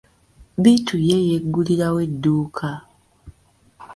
Bittu 0.63 0.95
ye 1.07 1.17
yeggulirawo 1.29 1.97
edduuka. 2.07 2.69